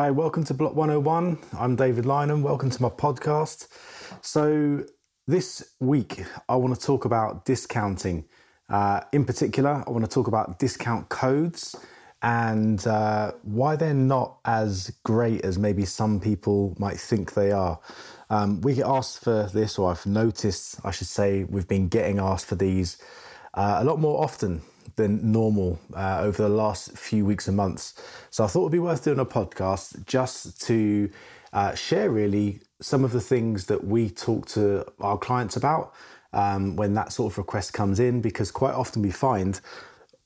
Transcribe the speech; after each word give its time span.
Hi, 0.00 0.10
welcome 0.10 0.44
to 0.44 0.54
Block 0.54 0.74
101. 0.76 1.36
I'm 1.58 1.76
David 1.76 2.06
Lynham. 2.06 2.40
Welcome 2.40 2.70
to 2.70 2.80
my 2.80 2.88
podcast. 2.88 3.68
So, 4.22 4.86
this 5.26 5.74
week 5.78 6.24
I 6.48 6.56
want 6.56 6.74
to 6.74 6.80
talk 6.80 7.04
about 7.04 7.44
discounting. 7.44 8.24
Uh, 8.70 9.02
in 9.12 9.26
particular, 9.26 9.84
I 9.86 9.90
want 9.90 10.06
to 10.06 10.10
talk 10.10 10.26
about 10.26 10.58
discount 10.58 11.10
codes 11.10 11.76
and 12.22 12.86
uh, 12.86 13.32
why 13.42 13.76
they're 13.76 13.92
not 13.92 14.38
as 14.46 14.90
great 15.04 15.44
as 15.44 15.58
maybe 15.58 15.84
some 15.84 16.18
people 16.18 16.74
might 16.78 16.96
think 16.96 17.34
they 17.34 17.52
are. 17.52 17.78
Um, 18.30 18.62
we 18.62 18.76
get 18.76 18.86
asked 18.86 19.22
for 19.22 19.50
this, 19.52 19.78
or 19.78 19.90
I've 19.90 20.06
noticed, 20.06 20.80
I 20.82 20.92
should 20.92 21.08
say, 21.08 21.44
we've 21.44 21.68
been 21.68 21.88
getting 21.88 22.18
asked 22.18 22.46
for 22.46 22.54
these 22.54 22.96
uh, 23.52 23.80
a 23.80 23.84
lot 23.84 24.00
more 24.00 24.24
often 24.24 24.62
than 25.00 25.32
normal 25.32 25.78
uh, 25.94 26.20
over 26.20 26.42
the 26.42 26.48
last 26.48 26.96
few 26.96 27.24
weeks 27.24 27.48
and 27.48 27.56
months. 27.56 27.94
So 28.30 28.44
I 28.44 28.46
thought 28.46 28.60
it 28.60 28.64
would 28.64 28.72
be 28.72 28.78
worth 28.78 29.04
doing 29.04 29.18
a 29.18 29.26
podcast 29.26 30.06
just 30.06 30.60
to 30.62 31.10
uh, 31.52 31.74
share 31.74 32.10
really 32.10 32.60
some 32.80 33.04
of 33.04 33.12
the 33.12 33.20
things 33.20 33.66
that 33.66 33.84
we 33.84 34.10
talk 34.10 34.46
to 34.46 34.84
our 35.00 35.18
clients 35.18 35.56
about 35.56 35.94
um, 36.32 36.76
when 36.76 36.94
that 36.94 37.12
sort 37.12 37.32
of 37.32 37.38
request 37.38 37.72
comes 37.72 37.98
in, 37.98 38.20
because 38.20 38.50
quite 38.50 38.74
often 38.74 39.02
we 39.02 39.10
find 39.10 39.60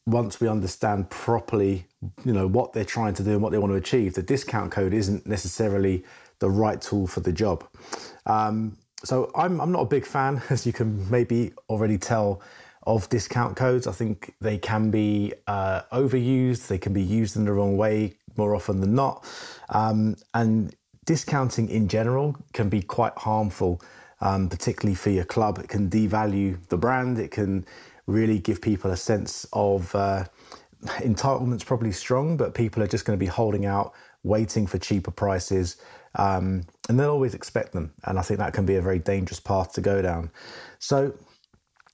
once 0.06 0.40
we 0.40 0.48
understand 0.48 1.08
properly, 1.08 1.86
you 2.24 2.32
know, 2.32 2.46
what 2.46 2.72
they're 2.72 2.84
trying 2.84 3.14
to 3.14 3.22
do 3.22 3.30
and 3.30 3.42
what 3.42 3.52
they 3.52 3.58
want 3.58 3.72
to 3.72 3.76
achieve, 3.76 4.14
the 4.14 4.22
discount 4.22 4.70
code 4.70 4.92
isn't 4.92 5.26
necessarily 5.26 6.04
the 6.40 6.50
right 6.50 6.80
tool 6.80 7.06
for 7.06 7.20
the 7.20 7.32
job. 7.32 7.64
Um, 8.26 8.76
so 9.02 9.30
I'm, 9.34 9.60
I'm 9.60 9.72
not 9.72 9.80
a 9.80 9.86
big 9.86 10.04
fan, 10.04 10.42
as 10.50 10.66
you 10.66 10.72
can 10.72 11.08
maybe 11.10 11.52
already 11.68 11.98
tell, 11.98 12.42
of 12.86 13.08
discount 13.08 13.56
codes. 13.56 13.86
I 13.86 13.92
think 13.92 14.34
they 14.40 14.58
can 14.58 14.90
be 14.90 15.32
uh, 15.46 15.82
overused, 15.92 16.68
they 16.68 16.78
can 16.78 16.92
be 16.92 17.02
used 17.02 17.36
in 17.36 17.44
the 17.44 17.52
wrong 17.52 17.76
way 17.76 18.14
more 18.36 18.54
often 18.54 18.80
than 18.80 18.94
not. 18.94 19.24
Um, 19.70 20.16
and 20.34 20.74
discounting 21.04 21.68
in 21.68 21.88
general 21.88 22.36
can 22.52 22.68
be 22.68 22.82
quite 22.82 23.16
harmful, 23.16 23.80
um, 24.20 24.48
particularly 24.48 24.94
for 24.94 25.10
your 25.10 25.24
club. 25.24 25.58
It 25.58 25.68
can 25.68 25.88
devalue 25.88 26.58
the 26.68 26.76
brand, 26.76 27.18
it 27.18 27.30
can 27.30 27.66
really 28.06 28.38
give 28.38 28.60
people 28.60 28.90
a 28.90 28.96
sense 28.96 29.46
of 29.52 29.94
uh, 29.94 30.24
entitlement's 30.84 31.64
probably 31.64 31.92
strong, 31.92 32.36
but 32.36 32.54
people 32.54 32.82
are 32.82 32.86
just 32.86 33.04
going 33.04 33.18
to 33.18 33.20
be 33.20 33.28
holding 33.28 33.64
out, 33.64 33.92
waiting 34.22 34.66
for 34.66 34.78
cheaper 34.78 35.10
prices. 35.10 35.76
Um, 36.16 36.66
and 36.88 37.00
they'll 37.00 37.10
always 37.10 37.34
expect 37.34 37.72
them. 37.72 37.92
And 38.04 38.18
I 38.18 38.22
think 38.22 38.38
that 38.38 38.52
can 38.52 38.66
be 38.66 38.76
a 38.76 38.82
very 38.82 38.98
dangerous 38.98 39.40
path 39.40 39.72
to 39.72 39.80
go 39.80 40.00
down. 40.00 40.30
So, 40.78 41.12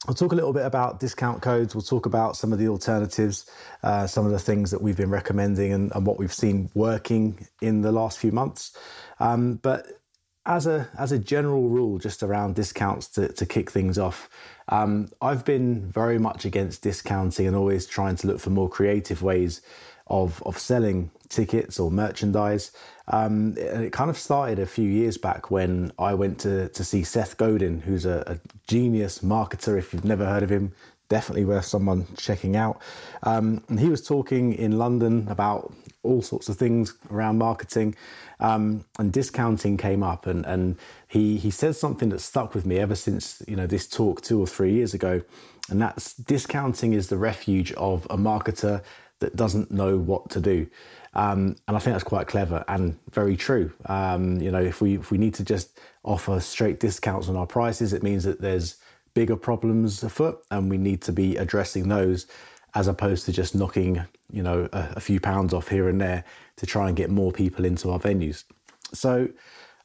We'll 0.07 0.15
talk 0.15 0.33
a 0.33 0.35
little 0.35 0.55
bit 0.55 0.65
about 0.65 0.99
discount 0.99 1.43
codes. 1.43 1.75
We'll 1.75 1.83
talk 1.83 2.07
about 2.07 2.35
some 2.35 2.55
of 2.55 2.59
the 2.59 2.69
alternatives, 2.69 3.45
uh, 3.83 4.07
some 4.07 4.25
of 4.25 4.33
the 4.33 4.39
things 4.39 4.71
that 4.71 4.81
we've 4.81 4.97
been 4.97 5.11
recommending, 5.11 5.73
and, 5.75 5.93
and, 5.95 6.07
what 6.07 6.19
we've 6.19 6.33
seen 6.33 6.71
working 6.75 7.47
in 7.61 7.83
the 7.83 7.93
last 7.93 8.19
few 8.19 8.33
months. 8.33 8.75
Um, 9.19 9.57
but 9.57 10.01
as 10.47 10.67
a 10.67 10.89
as 10.99 11.13
a 11.13 11.19
general 11.19 11.69
rule, 11.69 11.99
just 11.99 12.23
around 12.23 12.55
discounts 12.55 13.09
to, 13.09 13.29
to 13.35 13.45
kick 13.45 13.71
things 13.71 13.99
off, 13.99 14.31
um, 14.69 15.11
I've 15.21 15.45
been 15.45 15.85
very 15.93 16.19
much 16.19 16.47
against 16.47 16.81
discounting 16.81 17.47
and 17.47 17.55
always 17.55 17.87
trying 17.87 18.17
to 18.17 18.27
look 18.27 18.41
for 18.41 18.51
more 18.51 18.71
creative 18.71 19.23
ways 19.23 19.61
of 20.07 20.43
of 20.45 20.59
selling 20.59 21.11
tickets 21.31 21.81
or 21.81 21.91
merchandise. 21.91 22.73
Um, 23.09 23.57
and 23.59 23.83
it 23.83 23.93
kind 23.93 24.11
of 24.11 24.19
started 24.19 24.59
a 24.59 24.67
few 24.67 24.89
years 24.89 25.17
back 25.17 25.51
when 25.51 25.93
I 25.99 26.15
went 26.15 26.39
to, 26.41 26.69
to 26.69 26.85
see 26.85 27.03
Seth 27.03 27.37
Godin, 27.39 27.81
who's 27.81 28.05
a, 28.05 28.23
a 28.27 28.39
genius 28.67 29.21
marketer. 29.21 29.79
If 29.79 29.93
you've 29.93 30.05
never 30.05 30.27
heard 30.27 30.43
of 30.43 30.51
him, 30.51 30.73
definitely 31.09 31.45
worth 31.45 31.65
someone 31.65 32.07
checking 32.17 32.57
out. 32.57 32.81
Um, 33.23 33.65
and 33.69 33.81
he 33.81 33.89
was 33.89 34.07
talking 34.07 34.53
in 34.53 34.79
London 34.79 35.27
about 35.29 35.75
all 36.03 36.23
sorts 36.23 36.49
of 36.49 36.57
things 36.57 36.95
around 37.11 37.37
marketing, 37.39 37.95
um, 38.39 38.85
and 38.99 39.13
discounting 39.13 39.77
came 39.77 40.03
up. 40.03 40.27
And, 40.27 40.47
and 40.47 40.77
he 41.09 41.37
he 41.37 41.51
said 41.51 41.77
something 41.77 42.09
that 42.11 42.21
stuck 42.21 42.55
with 42.55 42.65
me 42.65 42.79
ever 42.79 42.95
since 42.95 43.43
you 43.47 43.57
know 43.57 43.67
this 43.67 43.87
talk 43.87 44.23
two 44.23 44.41
or 44.41 44.47
three 44.47 44.73
years 44.73 44.95
ago, 44.95 45.21
and 45.69 45.83
that's 45.83 46.15
discounting 46.15 46.95
is 46.95 47.09
the 47.09 47.19
refuge 47.19 47.73
of 47.73 48.07
a 48.09 48.17
marketer 48.17 48.83
that 49.21 49.37
doesn't 49.37 49.71
know 49.71 49.99
what 49.99 50.29
to 50.31 50.41
do. 50.41 50.67
Um, 51.15 51.57
and 51.67 51.77
I 51.77 51.81
think 51.81 51.95
that's 51.95 52.05
quite 52.05 52.27
clever 52.27 52.65
and 52.69 52.99
very 53.13 53.37
true. 53.37 53.73
Um, 53.87 54.41
you 54.41 54.51
know, 54.51 54.61
if 54.61 54.81
we 54.81 54.97
if 54.97 55.11
we 55.11 55.19
need 55.19 55.35
to 55.35 55.45
just 55.45 55.79
offer 56.05 56.41
straight 56.41 56.81
discounts 56.81 57.29
on 57.29 57.37
our 57.37 57.47
prices, 57.47 57.93
it 57.93 58.03
means 58.03 58.25
that 58.25 58.41
there's 58.41 58.77
bigger 59.15 59.37
problems 59.37 60.03
afoot, 60.03 60.43
and 60.51 60.71
we 60.71 60.79
need 60.79 61.03
to 61.03 61.13
be 61.13 61.37
addressing 61.37 61.89
those, 61.89 62.27
as 62.75 62.89
opposed 62.89 63.25
to 63.27 63.33
just 63.33 63.55
knocking 63.55 64.03
you 64.33 64.43
know 64.43 64.69
a, 64.73 64.93
a 64.97 65.01
few 65.01 65.21
pounds 65.21 65.53
off 65.53 65.69
here 65.69 65.89
and 65.89 66.01
there 66.01 66.25
to 66.57 66.67
try 66.67 66.89
and 66.89 66.97
get 66.97 67.11
more 67.11 67.33
people 67.33 67.65
into 67.65 67.91
our 67.91 67.99
venues. 67.99 68.45
So. 68.93 69.29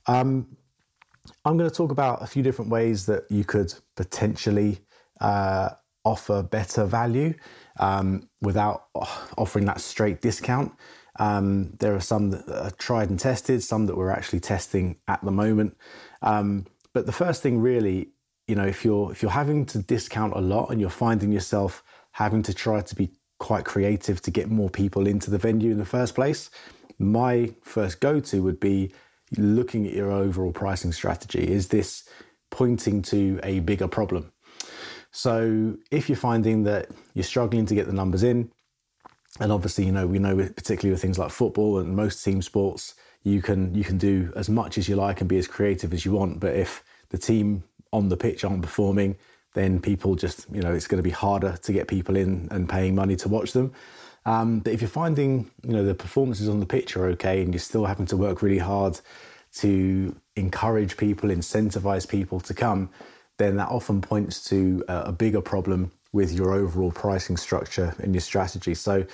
Um, 0.08 0.48
I'm 1.44 1.58
going 1.58 1.68
to 1.68 1.76
talk 1.76 1.90
about 1.90 2.22
a 2.22 2.28
few 2.28 2.44
different 2.44 2.70
ways 2.70 3.08
that 3.08 3.24
you 3.32 3.44
could 3.44 3.74
potentially 3.96 4.78
uh, 5.20 5.70
offer 6.04 6.44
better 6.44 6.86
value 6.86 7.34
um, 7.80 8.30
without 8.42 8.86
offering 9.38 9.66
that 9.66 9.82
straight 9.82 10.22
discount. 10.22 10.74
Um, 11.18 11.72
there 11.80 11.96
are 11.96 12.02
some 12.02 12.32
that 12.32 12.50
are 12.50 12.72
tried 12.72 13.10
and 13.10 13.20
tested, 13.20 13.64
some 13.64 13.86
that 13.86 13.96
we're 13.96 14.12
actually 14.12 14.42
testing 14.42 14.98
at 15.08 15.24
the 15.24 15.32
moment. 15.32 15.78
Um, 16.22 16.66
but 16.94 17.06
the 17.06 17.12
first 17.12 17.42
thing, 17.42 17.60
really, 17.60 18.10
you 18.48 18.56
know, 18.56 18.66
if 18.66 18.84
you're 18.86 19.12
if 19.12 19.22
you're 19.22 19.32
having 19.32 19.66
to 19.68 19.80
discount 19.80 20.34
a 20.34 20.42
lot 20.42 20.70
and 20.70 20.80
you're 20.80 20.90
finding 20.90 21.32
yourself 21.32 21.84
having 22.12 22.44
to 22.44 22.54
try 22.54 22.82
to 22.82 22.96
be 22.96 23.12
quite 23.40 23.66
creative 23.66 24.22
to 24.22 24.32
get 24.32 24.50
more 24.50 24.70
people 24.70 25.08
into 25.08 25.30
the 25.30 25.38
venue 25.38 25.72
in 25.72 25.78
the 25.78 25.86
first 25.86 26.16
place, 26.16 26.50
my 26.98 27.54
first 27.64 28.00
go 28.00 28.20
to 28.20 28.44
would 28.44 28.60
be 28.60 28.94
looking 29.38 29.86
at 29.88 29.94
your 29.94 30.12
overall 30.12 30.52
pricing 30.52 30.92
strategy. 30.92 31.46
Is 31.46 31.68
this 31.68 32.08
pointing 32.52 33.02
to 33.04 33.40
a 33.44 33.60
bigger 33.60 33.88
problem? 33.88 34.32
So 35.16 35.78
if 35.92 36.10
you're 36.10 36.18
finding 36.18 36.64
that 36.64 36.90
you're 37.14 37.24
struggling 37.24 37.66
to 37.68 37.74
get 37.74 37.88
the 37.88 37.94
numbers 37.94 38.22
in, 38.22 38.52
and 39.40 39.50
obviously, 39.50 39.86
you 39.86 39.94
know, 39.94 40.06
we 40.06 40.20
know 40.20 40.36
particularly 40.36 40.92
with 40.92 41.02
things 41.02 41.18
like 41.18 41.32
football 41.32 41.80
and 41.80 41.96
most 41.96 42.22
team 42.22 42.42
sports, 42.42 42.96
you 43.24 43.42
can 43.42 43.74
you 43.74 43.86
can 43.86 43.98
do 43.98 44.34
as 44.36 44.50
much 44.50 44.78
as 44.78 44.90
you 44.90 44.98
like 44.98 45.22
and 45.22 45.30
be 45.30 45.38
as 45.38 45.48
creative 45.48 45.94
as 45.94 46.04
you 46.04 46.12
want. 46.12 46.42
But 46.42 46.56
if 46.56 46.84
the 47.12 47.18
team 47.18 47.64
on 47.94 48.10
the 48.10 48.18
pitch 48.18 48.44
aren't 48.44 48.62
performing, 48.62 49.16
then 49.54 49.80
people 49.80 50.16
just 50.16 50.48
you 50.52 50.62
know 50.62 50.74
it's 50.74 50.86
going 50.86 51.00
to 51.00 51.10
be 51.10 51.12
harder 51.12 51.58
to 51.64 51.72
get 51.72 51.88
people 51.88 52.18
in 52.18 52.50
and 52.52 52.68
paying 52.68 52.94
money 52.94 53.16
to 53.16 53.30
watch 53.30 53.54
them. 53.54 53.72
Um, 54.26 54.60
but 54.60 54.74
if 54.74 54.82
you're 54.82 54.90
finding 54.90 55.50
you 55.64 55.72
know 55.72 55.86
the 55.86 55.96
performances 55.96 56.50
on 56.50 56.60
the 56.60 56.66
pitch 56.66 56.98
are 56.98 57.06
okay 57.12 57.42
and 57.42 57.54
you're 57.54 57.60
still 57.62 57.86
having 57.86 58.06
to 58.08 58.18
work 58.18 58.42
really 58.42 58.60
hard 58.60 59.00
to 59.60 60.14
encourage 60.36 60.98
people, 60.98 61.30
incentivize 61.30 62.06
people 62.06 62.42
to 62.42 62.54
come, 62.54 62.90
then 63.38 63.58
that 63.58 63.70
often 63.70 64.02
points 64.02 64.44
to 64.46 64.84
a 64.88 65.12
bigger 65.12 65.42
problem 65.42 65.92
with 66.14 66.32
your 66.32 66.54
overall 66.54 66.92
pricing 66.92 67.36
structure 67.36 67.94
and 68.00 68.14
your 68.14 68.22
strategy. 68.22 68.74
So 68.74 69.06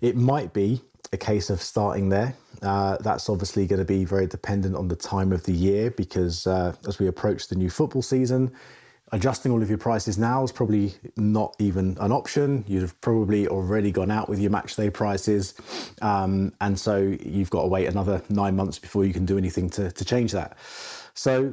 it 0.00 0.16
might 0.16 0.52
be 0.52 0.82
a 1.12 1.16
case 1.16 1.50
of 1.50 1.60
starting 1.60 2.08
there. 2.08 2.34
Uh, 2.62 2.96
that's 3.00 3.28
obviously 3.28 3.66
going 3.66 3.78
to 3.78 3.84
be 3.84 4.04
very 4.04 4.26
dependent 4.26 4.76
on 4.76 4.88
the 4.88 4.96
time 4.96 5.32
of 5.32 5.42
the 5.44 5.52
year 5.52 5.90
because 5.90 6.46
uh, 6.46 6.74
as 6.86 6.98
we 6.98 7.06
approach 7.08 7.48
the 7.48 7.56
new 7.56 7.70
football 7.70 8.02
season, 8.02 8.52
adjusting 9.12 9.52
all 9.52 9.62
of 9.62 9.68
your 9.68 9.78
prices 9.78 10.16
now 10.16 10.42
is 10.42 10.52
probably 10.52 10.94
not 11.16 11.54
even 11.58 11.96
an 12.00 12.12
option. 12.12 12.64
You'd 12.66 12.82
have 12.82 12.98
probably 13.00 13.48
already 13.48 13.90
gone 13.90 14.10
out 14.10 14.28
with 14.28 14.38
your 14.38 14.50
match 14.50 14.76
day 14.76 14.90
prices. 14.90 15.54
Um, 16.00 16.52
and 16.60 16.78
so 16.78 16.98
you've 16.98 17.50
got 17.50 17.62
to 17.62 17.68
wait 17.68 17.86
another 17.86 18.22
nine 18.28 18.56
months 18.56 18.78
before 18.78 19.04
you 19.04 19.12
can 19.12 19.26
do 19.26 19.36
anything 19.36 19.68
to, 19.70 19.90
to 19.90 20.04
change 20.04 20.32
that. 20.32 20.56
So 21.14 21.52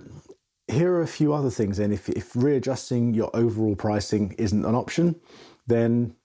here 0.70 0.94
are 0.94 1.02
a 1.02 1.08
few 1.08 1.34
other 1.34 1.50
things. 1.50 1.80
And 1.80 1.94
if, 1.94 2.10
if 2.10 2.36
readjusting 2.36 3.14
your 3.14 3.30
overall 3.36 3.76
pricing 3.76 4.34
isn't 4.38 4.66
an 4.66 4.76
option, 4.76 5.16
then 5.68 6.16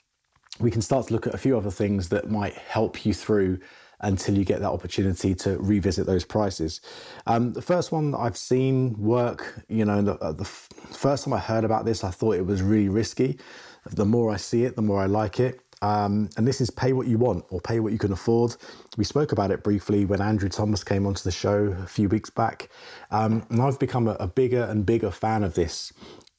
we 0.61 0.71
can 0.71 0.83
start 0.83 1.09
to 1.09 1.13
look 1.13 1.27
at 1.27 1.35
a 1.35 1.39
few 1.39 1.57
other 1.57 1.71
things 1.71 2.09
that 2.11 2.31
might 2.31 2.55
help 2.55 3.05
you 3.05 3.15
through 3.15 3.59
until 4.01 4.37
you 4.37 4.45
get 4.45 4.61
that 4.61 4.71
opportunity 4.71 5.35
to 5.35 5.59
revisit 5.59 6.07
those 6.07 6.25
prices. 6.25 6.81
Um, 7.27 7.53
the 7.53 7.63
first 7.63 7.91
one 7.91 8.15
I've 8.15 8.37
seen 8.37 8.95
work, 8.99 9.65
you 9.69 9.85
know, 9.85 10.03
the, 10.03 10.15
uh, 10.19 10.33
the 10.33 10.45
first 10.45 11.25
time 11.25 11.33
I 11.33 11.39
heard 11.39 11.65
about 11.65 11.85
this, 11.85 12.05
I 12.05 12.11
thought 12.11 12.37
it 12.37 12.47
was 12.47 12.61
really 12.61 12.89
risky. 12.89 13.39
The 13.87 14.05
more 14.05 14.31
I 14.31 14.37
see 14.37 14.65
it, 14.65 14.77
the 14.77 14.83
more 14.83 15.01
I 15.01 15.07
like 15.07 15.41
it. 15.41 15.61
Um, 15.83 16.31
and 16.37 16.47
this 16.47 16.61
is 16.61 16.71
pay 16.71 16.93
what 16.93 17.07
you 17.07 17.19
want 17.19 17.45
or 17.51 17.61
pay 17.61 17.81
what 17.81 17.93
you 17.93 17.99
can 17.99 18.13
afford. 18.13 18.57
We 18.97 19.05
spoke 19.05 19.33
about 19.33 19.51
it 19.51 19.63
briefly 19.63 20.05
when 20.05 20.21
Andrew 20.21 20.49
Thomas 20.49 20.85
came 20.85 21.07
onto 21.07 21.23
the 21.23 21.33
show 21.33 21.77
a 21.83 21.87
few 21.87 22.09
weeks 22.09 22.31
back. 22.31 22.71
Um, 23.11 23.47
and 23.51 23.61
I've 23.61 23.79
become 23.79 24.09
a, 24.09 24.13
a, 24.13 24.27
bigger 24.27 24.65
and 24.65 24.87
bigger 24.87 25.11
fan 25.11 25.43
of 25.43 25.55
this 25.55 25.93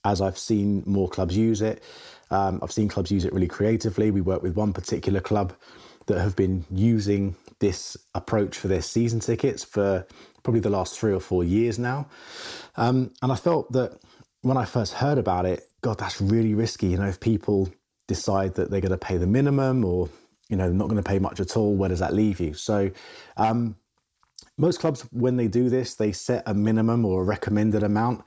as 0.03 0.21
I've 0.21 0.37
seen 0.37 0.83
more 0.85 1.09
clubs 1.09 1.35
use 1.35 1.61
it. 1.61 1.83
Um, 2.31 2.59
I've 2.61 2.71
seen 2.71 2.87
clubs 2.87 3.11
use 3.11 3.25
it 3.25 3.33
really 3.33 3.47
creatively. 3.47 4.11
We 4.11 4.21
work 4.21 4.41
with 4.41 4.55
one 4.55 4.73
particular 4.73 5.19
club 5.19 5.53
that 6.07 6.19
have 6.19 6.35
been 6.35 6.65
using 6.69 7.35
this 7.59 7.97
approach 8.13 8.57
for 8.57 8.67
their 8.67 8.81
season 8.81 9.19
tickets 9.19 9.63
for 9.63 10.05
probably 10.43 10.59
the 10.59 10.69
last 10.69 10.97
three 10.99 11.13
or 11.13 11.19
four 11.19 11.43
years 11.43 11.79
now. 11.79 12.07
Um, 12.75 13.13
and 13.21 13.31
I 13.31 13.35
felt 13.35 13.71
that 13.71 13.99
when 14.41 14.57
I 14.57 14.65
first 14.65 14.93
heard 14.93 15.17
about 15.17 15.45
it, 15.45 15.63
God, 15.81 15.97
that's 15.97 16.21
really 16.21 16.53
risky. 16.53 16.88
You 16.88 16.97
know, 16.97 17.07
if 17.07 17.19
people 17.19 17.71
decide 18.07 18.53
that 18.55 18.69
they're 18.69 18.81
going 18.81 18.91
to 18.91 18.97
pay 18.97 19.17
the 19.17 19.27
minimum 19.27 19.83
or 19.83 20.09
you 20.49 20.55
know 20.55 20.65
they're 20.65 20.77
not 20.77 20.89
going 20.89 21.01
to 21.01 21.09
pay 21.09 21.19
much 21.19 21.39
at 21.39 21.57
all 21.57 21.75
where 21.75 21.89
does 21.89 21.99
that 21.99 22.13
leave 22.13 22.39
you 22.39 22.53
so 22.53 22.89
um, 23.37 23.75
most 24.57 24.79
clubs, 24.79 25.01
when 25.11 25.35
they 25.35 25.47
do 25.47 25.69
this, 25.69 25.95
they 25.95 26.11
set 26.11 26.43
a 26.45 26.53
minimum 26.53 27.05
or 27.05 27.21
a 27.21 27.25
recommended 27.25 27.83
amount 27.83 28.23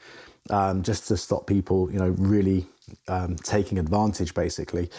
um, 0.50 0.82
just 0.82 1.08
to 1.08 1.16
stop 1.16 1.46
people, 1.46 1.90
you 1.90 1.98
know, 1.98 2.14
really 2.19 2.66
um, 3.08 3.36
taking 3.36 3.78
advantage, 3.78 4.34
basically. 4.34 4.90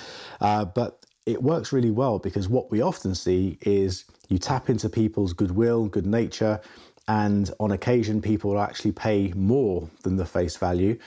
Uh, 0.41 0.65
but 0.65 1.05
it 1.25 1.41
works 1.41 1.71
really 1.71 1.91
well 1.91 2.17
because 2.17 2.49
what 2.49 2.71
we 2.71 2.81
often 2.81 3.13
see 3.13 3.57
is 3.61 4.05
you 4.29 4.39
tap 4.39 4.69
into 4.69 4.89
people's 4.89 5.33
goodwill, 5.33 5.85
good 5.85 6.07
nature, 6.07 6.59
and 7.07 7.51
on 7.59 7.71
occasion, 7.71 8.21
people 8.21 8.51
will 8.51 8.61
actually 8.61 8.91
pay 8.91 9.31
more 9.35 9.89
than 10.03 10.15
the 10.15 10.25
face 10.25 10.57
value. 10.57 10.97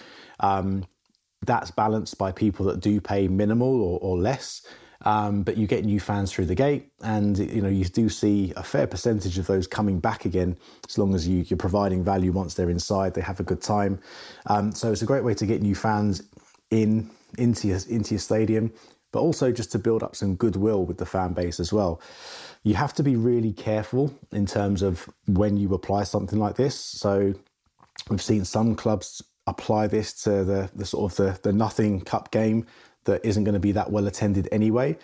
Um, 0.41 0.85
that's 1.45 1.71
balanced 1.71 2.19
by 2.19 2.33
people 2.33 2.67
that 2.67 2.81
do 2.81 3.01
pay 3.01 3.29
minimal 3.29 3.81
or, 3.83 3.99
or 4.01 4.19
less. 4.19 4.63
Um, 5.05 5.43
but 5.43 5.57
you 5.57 5.67
get 5.67 5.85
new 5.85 5.99
fans 5.99 6.33
through 6.33 6.47
the 6.47 6.55
gate, 6.55 6.93
and 7.03 7.37
you 7.37 7.61
know 7.61 7.69
you 7.69 7.85
do 7.85 8.09
see 8.09 8.53
a 8.57 8.63
fair 8.63 8.87
percentage 8.87 9.37
of 9.37 9.49
those 9.49 9.67
coming 9.67 9.99
back 9.99 10.25
again, 10.25 10.57
as 10.89 10.97
long 10.97 11.15
as 11.15 11.27
you, 11.27 11.45
are 11.51 11.57
providing 11.57 12.05
value 12.05 12.31
once 12.31 12.55
they're 12.55 12.71
inside, 12.71 13.15
they 13.15 13.21
have 13.21 13.41
a 13.41 13.43
good 13.43 13.61
time. 13.61 13.99
Um, 14.47 14.73
so 14.73 14.93
it's 14.93 15.03
a 15.03 15.07
great 15.07 15.25
way 15.25 15.35
to 15.35 15.47
get 15.47 15.61
new 15.61 15.75
fans 15.75 16.23
in 16.71 17.11
into 17.37 17.67
your 17.69 17.79
into 17.89 18.15
your 18.15 18.21
stadium, 18.21 18.73
but 19.11 19.21
also 19.21 19.51
just 19.51 19.73
to 19.73 19.79
build 19.79 20.05
up 20.05 20.15
some 20.15 20.37
goodwill 20.37 20.85
with 20.85 20.99
the 20.99 21.07
fan 21.07 21.33
base 21.33 21.59
as 21.59 21.73
well. 21.73 22.01
You 22.63 22.75
have 22.75 22.95
to 22.95 23.03
be 23.03 23.17
really 23.17 23.53
careful 23.53 24.17
in 24.31 24.47
terms 24.47 24.83
of 24.83 25.09
when 25.27 25.57
you 25.57 25.75
apply 25.75 26.05
something 26.05 26.39
like 26.39 26.55
this. 26.55 26.77
So 26.77 27.35
we've 28.09 28.23
seen 28.23 28.45
some 28.45 28.77
clubs 28.77 29.21
apply 29.47 29.87
this 29.87 30.13
to 30.25 30.45
the, 30.45 30.71
the 30.75 30.87
sort 30.87 31.13
of 31.13 31.17
the, 31.17 31.41
the 31.43 31.53
nothing 31.53 32.01
cup 32.01 32.31
game 32.31 32.67
that 33.05 33.25
isn't 33.25 33.45
going 33.45 33.55
to 33.55 33.61
be 33.61 33.73
that 33.73 33.91
well 33.91 34.07
attended 34.07 34.49
anyway. 34.53 34.97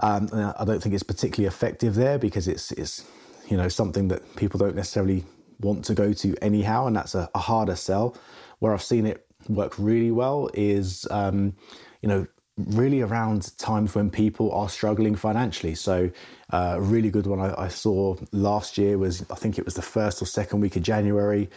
Um, 0.00 0.28
I 0.58 0.64
don't 0.64 0.82
think 0.82 0.94
it's 0.94 1.04
particularly 1.04 1.46
effective 1.46 1.94
there 1.94 2.18
because 2.18 2.48
it's 2.48 2.72
it's 2.72 3.04
you 3.48 3.56
know 3.56 3.68
something 3.68 4.08
that 4.08 4.36
people 4.36 4.58
don't 4.58 4.74
necessarily 4.74 5.24
want 5.60 5.84
to 5.84 5.94
go 5.94 6.12
to 6.12 6.36
anyhow, 6.42 6.86
and 6.86 6.96
that's 6.96 7.14
a, 7.14 7.30
a 7.34 7.38
harder 7.38 7.76
sell. 7.76 8.16
Where 8.58 8.72
I've 8.72 8.82
seen 8.82 9.06
it 9.06 9.26
work 9.48 9.74
really 9.78 10.10
well 10.10 10.50
is 10.54 11.06
um, 11.10 11.54
you 12.02 12.08
know 12.08 12.26
really 12.56 13.02
around 13.02 13.56
times 13.58 13.94
when 13.94 14.10
people 14.10 14.50
are 14.52 14.68
struggling 14.68 15.14
financially. 15.14 15.74
So, 15.74 16.10
uh, 16.52 16.74
a 16.76 16.80
really 16.80 17.10
good 17.10 17.26
one 17.26 17.38
I, 17.38 17.54
I, 17.64 17.68
saw 17.68 18.16
last 18.32 18.78
year 18.78 18.96
was 18.96 19.24
I 19.30 19.34
think 19.34 19.58
it 19.58 19.66
was 19.66 19.74
the 19.74 19.82
first 19.82 20.22
or 20.22 20.26
second 20.26 20.60
week 20.60 20.74
of 20.74 20.82
January 20.82 21.50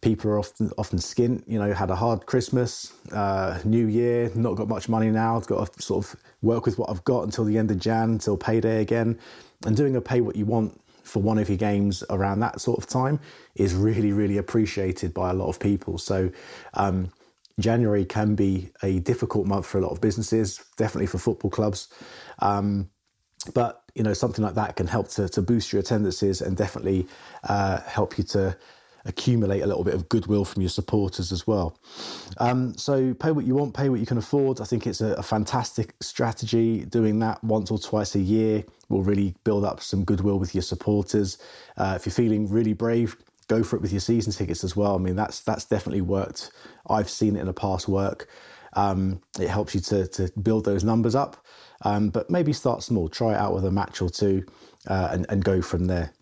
people 0.00 0.30
are 0.30 0.38
often 0.38 0.70
often 0.78 0.98
skint. 0.98 1.42
You 1.46 1.58
know, 1.58 1.72
had 1.72 1.90
a 1.90 1.96
hard 1.96 2.26
Christmas, 2.26 2.92
uh, 3.12 3.58
New 3.64 3.86
Year, 3.86 4.30
not 4.34 4.54
got 4.56 4.68
much 4.68 4.88
money 4.88 5.10
now. 5.10 5.40
Got 5.40 5.72
to 5.72 5.82
sort 5.82 6.04
of 6.04 6.20
work 6.42 6.66
with 6.66 6.78
what 6.78 6.90
I've 6.90 7.04
got 7.04 7.24
until 7.24 7.44
the 7.44 7.58
end 7.58 7.70
of 7.70 7.78
Jan, 7.78 8.10
until 8.10 8.36
payday 8.36 8.80
again, 8.80 9.18
and 9.66 9.76
doing 9.76 9.96
a 9.96 10.00
pay 10.00 10.20
what 10.20 10.36
you 10.36 10.46
want 10.46 10.80
for 11.02 11.22
one 11.22 11.38
of 11.38 11.48
your 11.48 11.58
games 11.58 12.04
around 12.10 12.40
that 12.40 12.60
sort 12.60 12.78
of 12.78 12.86
time 12.86 13.18
is 13.54 13.74
really 13.74 14.12
really 14.12 14.38
appreciated 14.38 15.14
by 15.14 15.30
a 15.30 15.34
lot 15.34 15.48
of 15.48 15.58
people. 15.60 15.98
So. 15.98 16.30
Um, 16.74 17.12
January 17.60 18.04
can 18.04 18.36
be 18.36 18.70
a 18.84 19.00
difficult 19.00 19.44
month 19.44 19.66
for 19.66 19.78
a 19.78 19.80
lot 19.80 19.90
of 19.90 20.00
businesses, 20.00 20.64
definitely 20.76 21.08
for 21.08 21.18
football 21.18 21.50
clubs. 21.50 21.88
Um, 22.38 22.88
but 23.52 23.82
you 23.94 24.02
know 24.02 24.14
something 24.14 24.44
like 24.44 24.54
that 24.54 24.76
can 24.76 24.86
help 24.86 25.08
to, 25.08 25.28
to 25.28 25.42
boost 25.42 25.72
your 25.72 25.80
attendances 25.80 26.40
and 26.40 26.56
definitely 26.56 27.06
uh, 27.44 27.80
help 27.80 28.18
you 28.18 28.24
to 28.24 28.56
accumulate 29.04 29.60
a 29.60 29.66
little 29.66 29.84
bit 29.84 29.94
of 29.94 30.08
goodwill 30.08 30.44
from 30.44 30.62
your 30.62 30.68
supporters 30.68 31.32
as 31.32 31.46
well. 31.46 31.78
Um, 32.38 32.76
so 32.76 33.14
pay 33.14 33.30
what 33.30 33.44
you 33.44 33.54
want, 33.54 33.74
pay 33.74 33.88
what 33.88 34.00
you 34.00 34.06
can 34.06 34.18
afford. 34.18 34.60
I 34.60 34.64
think 34.64 34.86
it's 34.86 35.00
a, 35.00 35.14
a, 35.14 35.22
fantastic 35.22 35.94
strategy. 36.00 36.84
Doing 36.84 37.18
that 37.20 37.42
once 37.42 37.70
or 37.70 37.78
twice 37.78 38.14
a 38.14 38.20
year 38.20 38.64
will 38.88 39.02
really 39.02 39.34
build 39.44 39.64
up 39.64 39.80
some 39.80 40.04
goodwill 40.04 40.38
with 40.38 40.54
your 40.54 40.62
supporters. 40.62 41.38
Uh, 41.76 41.94
if 41.96 42.06
you're 42.06 42.12
feeling 42.12 42.48
really 42.48 42.72
brave, 42.72 43.16
go 43.48 43.62
for 43.62 43.76
it 43.76 43.82
with 43.82 43.92
your 43.92 44.00
season 44.00 44.32
tickets 44.32 44.62
as 44.62 44.76
well. 44.76 44.94
I 44.94 44.98
mean, 44.98 45.16
that's 45.16 45.40
that's 45.40 45.64
definitely 45.64 46.02
worked. 46.02 46.50
I've 46.88 47.10
seen 47.10 47.36
it 47.36 47.40
in 47.40 47.46
the 47.46 47.54
past 47.54 47.88
work. 47.88 48.28
Um, 48.74 49.20
it 49.40 49.48
helps 49.48 49.74
you 49.74 49.80
to 49.82 50.06
to 50.06 50.30
build 50.40 50.64
those 50.64 50.84
numbers 50.84 51.14
up. 51.14 51.44
Um, 51.82 52.10
but 52.10 52.28
maybe 52.28 52.52
start 52.52 52.82
small. 52.82 53.08
Try 53.08 53.34
it 53.34 53.36
out 53.36 53.54
with 53.54 53.64
a 53.64 53.70
match 53.70 54.02
or 54.02 54.10
two, 54.10 54.44
uh, 54.88 55.10
and, 55.12 55.26
and 55.28 55.44
go 55.44 55.62
from 55.62 55.86
there. 55.86 56.12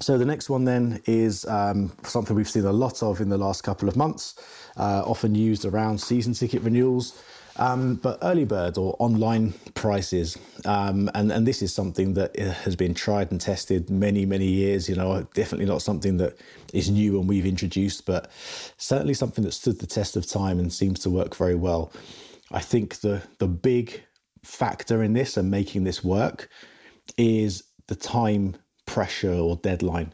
So 0.00 0.18
the 0.18 0.24
next 0.24 0.48
one 0.50 0.64
then 0.64 1.00
is 1.06 1.44
um, 1.46 1.92
something 2.04 2.36
we've 2.36 2.48
seen 2.48 2.64
a 2.64 2.72
lot 2.72 3.02
of 3.02 3.20
in 3.20 3.30
the 3.30 3.38
last 3.38 3.62
couple 3.62 3.88
of 3.88 3.96
months, 3.96 4.34
uh, 4.76 5.02
often 5.04 5.34
used 5.34 5.64
around 5.64 5.98
season 6.00 6.34
ticket 6.34 6.62
renewals. 6.62 7.20
Um, 7.56 7.96
but 7.96 8.18
early 8.22 8.44
bird 8.44 8.78
or 8.78 8.94
online 9.00 9.52
prices, 9.74 10.38
um, 10.64 11.10
and 11.14 11.32
and 11.32 11.44
this 11.44 11.60
is 11.60 11.74
something 11.74 12.14
that 12.14 12.38
has 12.38 12.76
been 12.76 12.94
tried 12.94 13.32
and 13.32 13.40
tested 13.40 13.90
many 13.90 14.24
many 14.24 14.46
years. 14.46 14.88
You 14.88 14.94
know, 14.94 15.26
definitely 15.34 15.66
not 15.66 15.82
something 15.82 16.18
that 16.18 16.38
is 16.72 16.88
new 16.88 17.18
and 17.18 17.28
we've 17.28 17.46
introduced, 17.46 18.06
but 18.06 18.30
certainly 18.76 19.12
something 19.14 19.42
that 19.42 19.52
stood 19.52 19.80
the 19.80 19.88
test 19.88 20.14
of 20.14 20.24
time 20.24 20.60
and 20.60 20.72
seems 20.72 21.00
to 21.00 21.10
work 21.10 21.34
very 21.34 21.56
well. 21.56 21.90
I 22.52 22.60
think 22.60 23.00
the 23.00 23.22
the 23.38 23.48
big 23.48 24.04
factor 24.44 25.02
in 25.02 25.12
this 25.12 25.36
and 25.36 25.50
making 25.50 25.82
this 25.82 26.04
work 26.04 26.48
is 27.16 27.64
the 27.88 27.96
time 27.96 28.54
pressure 28.88 29.32
or 29.32 29.56
deadline. 29.56 30.12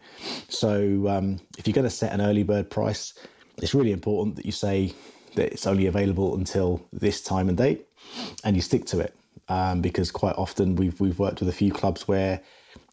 So 0.49 1.09
um, 1.09 1.41
if 1.57 1.67
you're 1.67 1.75
going 1.75 1.89
to 1.89 1.91
set 1.91 2.13
an 2.13 2.21
early 2.21 2.43
bird 2.43 2.69
price, 2.69 3.15
it's 3.63 3.75
really 3.75 3.93
important 3.93 4.37
that 4.37 4.45
you 4.45 4.53
say 4.53 4.93
that 5.37 5.53
it's 5.53 5.67
only 5.67 5.87
available 5.87 6.35
until 6.35 6.87
this 6.93 7.23
time 7.23 7.49
and 7.49 7.57
date, 7.57 7.87
and 8.45 8.57
you 8.57 8.63
stick 8.63 8.85
to 8.87 9.01
it. 9.01 9.15
Um, 9.49 9.83
because 9.83 10.11
quite 10.11 10.37
often 10.37 10.75
we've 10.75 10.99
we've 11.01 11.19
worked 11.19 11.41
with 11.41 11.51
a 11.51 11.53
few 11.53 11.71
clubs 11.71 12.09
where 12.09 12.41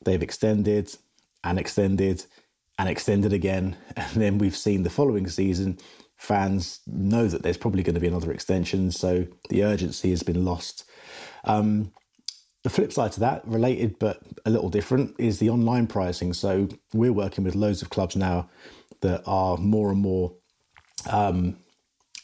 they've 0.04 0.22
extended 0.22 0.94
and 1.45 1.57
extended 1.57 2.25
and 2.77 2.89
extended 2.89 3.34
again, 3.34 3.75
and 3.95 4.22
then 4.22 4.38
we've 4.38 4.57
seen 4.57 4.84
the 4.84 4.89
following 4.89 5.27
season 5.27 5.77
fans 6.22 6.81
know 6.86 7.27
that 7.27 7.42
there's 7.42 7.57
probably 7.57 7.81
going 7.81 7.95
to 7.95 8.00
be 8.00 8.07
another 8.07 8.31
extension, 8.31 8.92
so 8.92 9.25
the 9.50 9.63
urgency 9.63 10.12
has 10.12 10.22
been 10.22 10.46
lost. 10.46 10.84
Um, 11.46 11.91
the 12.63 12.70
flip 12.70 12.94
side 12.94 13.12
to 13.13 13.20
that, 13.22 13.48
related 13.48 13.98
but 14.00 14.22
a 14.46 14.50
little 14.50 14.70
different, 14.70 15.15
is 15.20 15.39
the 15.39 15.50
online 15.50 15.88
pricing. 15.88 16.34
So 16.34 16.68
we're 16.94 17.13
working 17.13 17.44
with 17.44 17.56
loads 17.56 17.82
of 17.82 17.89
clubs 17.89 18.15
now 18.15 18.50
that 19.01 19.24
are 19.25 19.58
more 19.58 19.89
and 19.89 20.00
more 20.00 20.34
um, 21.10 21.58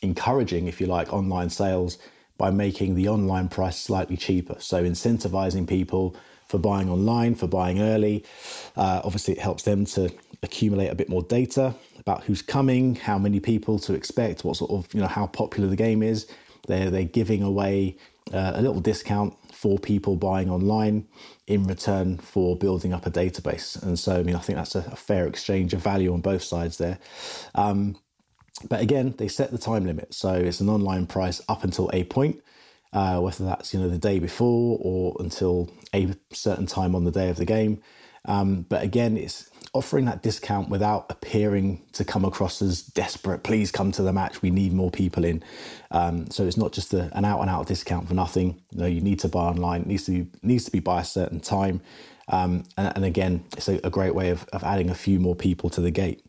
encouraging, 0.01 0.67
if 0.67 0.79
you 0.79 0.87
like, 0.87 1.11
online 1.11 1.49
sales 1.49 1.97
by 2.37 2.51
making 2.51 2.93
the 2.93 3.07
online 3.07 3.49
price 3.49 3.79
slightly 3.79 4.15
cheaper. 4.15 4.55
So 4.59 4.83
incentivizing 4.83 5.67
people 5.67 6.15
for 6.47 6.59
buying 6.59 6.89
online, 6.89 7.35
for 7.35 7.47
buying 7.47 7.81
early. 7.81 8.23
Uh, 8.75 9.01
obviously, 9.03 9.33
it 9.33 9.39
helps 9.39 9.63
them 9.63 9.85
to 9.85 10.09
accumulate 10.43 10.89
a 10.89 10.95
bit 10.95 11.09
more 11.09 11.23
data 11.23 11.73
about 11.99 12.23
who's 12.23 12.41
coming, 12.41 12.95
how 12.95 13.17
many 13.17 13.39
people 13.39 13.79
to 13.79 13.93
expect, 13.93 14.43
what 14.43 14.55
sort 14.55 14.71
of 14.71 14.93
you 14.93 15.01
know 15.01 15.07
how 15.07 15.27
popular 15.27 15.67
the 15.67 15.75
game 15.75 16.03
is. 16.03 16.27
They're 16.67 16.89
they're 16.89 17.03
giving 17.03 17.41
away 17.43 17.97
uh, 18.33 18.53
a 18.55 18.61
little 18.61 18.81
discount 18.81 19.35
for 19.53 19.79
people 19.79 20.15
buying 20.15 20.49
online 20.49 21.07
in 21.47 21.63
return 21.63 22.17
for 22.17 22.55
building 22.55 22.93
up 22.93 23.05
a 23.05 23.11
database. 23.11 23.81
And 23.81 23.97
so, 23.97 24.19
I 24.19 24.23
mean, 24.23 24.35
I 24.35 24.39
think 24.39 24.57
that's 24.57 24.75
a, 24.75 24.79
a 24.91 24.95
fair 24.95 25.25
exchange 25.27 25.73
of 25.73 25.81
value 25.81 26.13
on 26.13 26.21
both 26.21 26.43
sides 26.43 26.77
there. 26.77 26.99
Um, 27.55 27.97
but 28.69 28.81
again, 28.81 29.15
they 29.17 29.27
set 29.27 29.51
the 29.51 29.57
time 29.57 29.85
limit. 29.85 30.13
So 30.13 30.33
it's 30.33 30.61
an 30.61 30.69
online 30.69 31.07
price 31.07 31.41
up 31.47 31.63
until 31.63 31.89
a 31.93 32.03
point, 32.03 32.41
uh, 32.93 33.19
whether 33.19 33.45
that's, 33.45 33.73
you 33.73 33.79
know, 33.79 33.89
the 33.89 33.97
day 33.97 34.19
before 34.19 34.77
or 34.81 35.15
until 35.19 35.69
a 35.93 36.13
certain 36.31 36.65
time 36.65 36.95
on 36.95 37.03
the 37.03 37.11
day 37.11 37.29
of 37.29 37.37
the 37.37 37.45
game. 37.45 37.81
Um, 38.25 38.65
but 38.67 38.83
again, 38.83 39.17
it's 39.17 39.49
offering 39.73 40.05
that 40.05 40.23
discount 40.23 40.69
without 40.69 41.05
appearing 41.09 41.81
to 41.93 42.05
come 42.05 42.25
across 42.25 42.61
as 42.61 42.81
desperate. 42.81 43.43
Please 43.43 43.71
come 43.71 43.91
to 43.91 44.01
the 44.01 44.13
match. 44.13 44.41
We 44.41 44.49
need 44.49 44.73
more 44.73 44.91
people 44.91 45.23
in. 45.23 45.43
Um, 45.91 46.29
so 46.29 46.45
it's 46.45 46.57
not 46.57 46.71
just 46.71 46.93
a, 46.93 47.11
an 47.17 47.25
out 47.25 47.41
and 47.41 47.49
out 47.49 47.67
discount 47.67 48.07
for 48.07 48.13
nothing. 48.13 48.61
You 48.71 48.79
know, 48.79 48.85
you 48.85 49.01
need 49.01 49.19
to 49.19 49.29
buy 49.29 49.45
online. 49.45 49.81
It 49.81 49.87
needs 49.87 50.05
to 50.05 50.11
be, 50.11 50.31
needs 50.41 50.65
to 50.65 50.71
be 50.71 50.79
by 50.79 51.01
a 51.01 51.05
certain 51.05 51.39
time. 51.39 51.81
Um, 52.29 52.65
and, 52.77 52.93
and, 52.95 53.05
again, 53.05 53.45
it's 53.55 53.69
a, 53.69 53.79
a, 53.85 53.89
great 53.89 54.13
way 54.13 54.31
of, 54.31 54.45
of 54.51 54.61
adding 54.63 54.89
a 54.89 54.95
few 54.95 55.17
more 55.17 55.35
people 55.35 55.69
to 55.69 55.79
the 55.79 55.91
gate. 55.91 56.25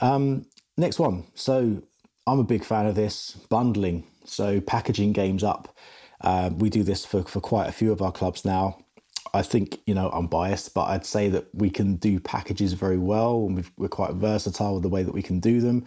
Um, 0.00 0.46
next 0.78 0.98
one. 0.98 1.24
So 1.34 1.82
I'm 2.26 2.38
a 2.38 2.44
big 2.44 2.64
fan 2.64 2.86
of 2.86 2.94
this 2.94 3.32
bundling. 3.50 4.06
So 4.24 4.60
packaging 4.62 5.12
games 5.12 5.44
up. 5.44 5.76
Uh, 6.20 6.50
we 6.56 6.70
do 6.70 6.82
this 6.82 7.04
for, 7.04 7.22
for 7.24 7.40
quite 7.40 7.68
a 7.68 7.72
few 7.72 7.92
of 7.92 8.00
our 8.00 8.12
clubs 8.12 8.44
now. 8.44 8.78
I 9.34 9.42
think, 9.42 9.80
you 9.86 9.94
know, 9.94 10.10
I'm 10.10 10.26
biased, 10.26 10.74
but 10.74 10.84
I'd 10.84 11.06
say 11.06 11.28
that 11.30 11.54
we 11.54 11.70
can 11.70 11.96
do 11.96 12.20
packages 12.20 12.72
very 12.72 12.98
well 12.98 13.46
and 13.46 13.64
we 13.76 13.86
are 13.86 13.88
quite 13.88 14.14
versatile 14.14 14.74
with 14.74 14.82
the 14.82 14.88
way 14.88 15.02
that 15.02 15.14
we 15.14 15.22
can 15.22 15.40
do 15.40 15.60
them. 15.60 15.86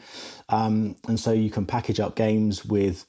Um, 0.49 0.95
and 1.07 1.19
so 1.19 1.31
you 1.31 1.49
can 1.49 1.65
package 1.65 1.99
up 1.99 2.15
games 2.15 2.65
with 2.65 3.05